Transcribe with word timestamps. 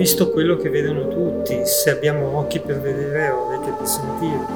visto 0.00 0.30
quello 0.30 0.56
che 0.56 0.70
vedono 0.70 1.08
tutti, 1.08 1.60
se 1.66 1.90
abbiamo 1.90 2.38
occhi 2.38 2.58
per 2.58 2.80
vedere 2.80 3.28
o 3.28 3.48
orecchie 3.48 3.72
per 3.74 3.86
sentire. 3.86 4.46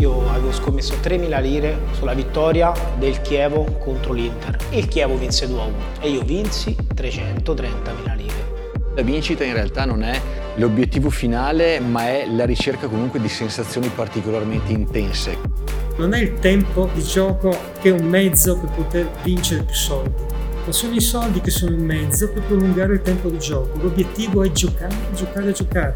Io 0.00 0.28
avevo 0.28 0.50
scommesso 0.50 0.94
3.000 1.00 1.40
lire 1.40 1.78
sulla 1.92 2.12
vittoria 2.12 2.72
del 2.98 3.20
Chievo 3.20 3.62
contro 3.78 4.12
l'Inter. 4.12 4.56
Il 4.70 4.88
Chievo 4.88 5.16
vinse 5.16 5.46
2-1 5.46 5.70
e 6.00 6.08
io 6.08 6.22
vinsi 6.22 6.76
330.000 6.92 8.16
lire. 8.16 8.34
La 8.96 9.02
vincita 9.02 9.44
in 9.44 9.52
realtà 9.52 9.84
non 9.84 10.02
è 10.02 10.20
l'obiettivo 10.56 11.08
finale, 11.08 11.78
ma 11.78 12.08
è 12.08 12.26
la 12.28 12.46
ricerca 12.46 12.88
comunque 12.88 13.20
di 13.20 13.28
sensazioni 13.28 13.92
particolarmente 13.94 14.72
intense. 14.72 15.38
Non 15.98 16.14
è 16.14 16.18
il 16.18 16.40
tempo 16.40 16.88
di 16.92 17.02
gioco 17.04 17.56
che 17.80 17.90
è 17.90 17.92
un 17.92 18.08
mezzo 18.08 18.58
per 18.58 18.70
poter 18.70 19.08
vincere 19.22 19.62
più 19.62 19.74
soldi, 19.74 20.24
sono 20.72 20.94
i 20.94 21.00
soldi 21.00 21.40
che 21.40 21.50
sono 21.50 21.74
un 21.74 21.82
mezzo 21.82 22.28
per 22.30 22.42
prolungare 22.42 22.94
il 22.94 23.02
tempo 23.02 23.28
di 23.28 23.38
gioco. 23.38 23.78
L'obiettivo 23.80 24.42
è 24.42 24.50
giocare, 24.52 24.94
giocare, 25.14 25.52
giocare. 25.52 25.94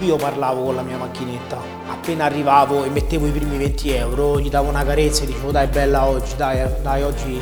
Io 0.00 0.16
parlavo 0.16 0.64
con 0.64 0.74
la 0.74 0.82
mia 0.82 0.96
macchinetta, 0.96 1.60
appena 1.88 2.24
arrivavo 2.24 2.84
e 2.84 2.90
mettevo 2.90 3.26
i 3.26 3.30
primi 3.30 3.56
20 3.56 3.90
euro, 3.90 4.40
gli 4.40 4.50
davo 4.50 4.68
una 4.68 4.84
carezza 4.84 5.22
e 5.22 5.26
dicevo 5.26 5.50
dai 5.50 5.66
bella 5.68 6.06
oggi, 6.06 6.36
dai, 6.36 6.68
dai 6.82 7.02
oggi 7.02 7.40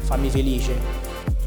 fammi 0.00 0.28
felice. 0.28 1.00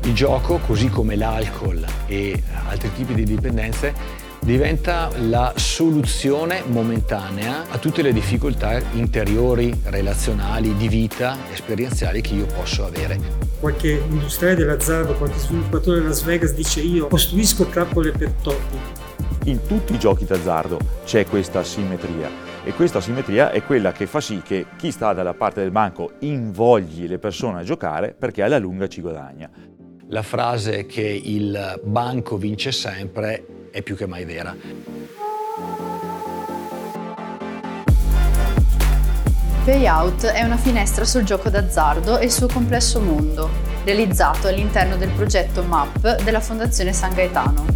Il 0.04 0.14
gioco, 0.14 0.60
così 0.60 0.90
come 0.90 1.16
l'alcol 1.16 1.84
e 2.06 2.42
altri 2.68 2.92
tipi 2.94 3.14
di 3.14 3.24
dipendenze, 3.24 4.24
diventa 4.46 5.10
la 5.22 5.54
soluzione 5.56 6.62
momentanea 6.68 7.64
a 7.68 7.80
tutte 7.80 8.04
le 8.04 8.14
difficoltà 8.14 8.80
interiori, 8.94 9.74
relazionali, 9.86 10.76
di 10.78 10.88
vita, 10.88 11.36
esperienziali 11.52 12.22
che 12.22 12.36
io 12.36 12.46
posso 12.46 12.86
avere. 12.86 13.20
Qualche 13.60 14.04
industriale 14.08 14.56
dell'azzardo, 14.58 15.16
qualche 15.16 15.40
sviluppatore 15.40 16.00
di 16.00 16.06
Las 16.06 16.22
Vegas 16.22 16.54
dice 16.54 16.82
io 16.82 17.08
costruisco 17.08 17.66
trappole 17.66 18.12
per 18.12 18.32
topi 18.44 19.04
in 19.46 19.62
tutti 19.68 19.94
i 19.94 20.00
giochi 20.00 20.26
d'azzardo 20.26 20.80
c'è 21.04 21.28
questa 21.28 21.60
asimmetria 21.60 22.30
e 22.64 22.74
questa 22.74 22.98
asimmetria 22.98 23.52
è 23.52 23.64
quella 23.64 23.92
che 23.92 24.08
fa 24.08 24.20
sì 24.20 24.42
che 24.44 24.66
chi 24.76 24.90
sta 24.90 25.14
dalla 25.14 25.36
parte 25.36 25.62
del 25.62 25.70
banco 25.70 26.14
invogli 26.22 27.08
le 27.08 27.20
persone 27.20 27.60
a 27.60 27.64
giocare 27.64 28.16
perché 28.18 28.42
alla 28.42 28.58
lunga 28.58 28.88
ci 28.88 29.02
guadagna. 29.02 29.48
La 30.08 30.24
frase 30.24 30.88
che 30.88 31.02
il 31.02 31.80
banco 31.84 32.38
vince 32.38 32.72
sempre 32.72 33.55
è 33.76 33.82
più 33.82 33.98
che 33.98 34.08
mai 34.08 34.24
vera. 34.24 34.56
Payout 39.66 40.28
è 40.28 40.44
una 40.44 40.56
finestra 40.56 41.04
sul 41.04 41.24
gioco 41.24 41.50
d'azzardo 41.50 42.18
e 42.18 42.26
il 42.26 42.32
suo 42.32 42.48
complesso 42.48 43.02
mondo, 43.02 43.50
realizzato 43.84 44.48
all'interno 44.48 44.96
del 44.96 45.10
progetto 45.10 45.62
MAP 45.64 46.22
della 46.24 46.40
Fondazione 46.40 46.94
San 46.94 47.14
Gaetano. 47.14 47.75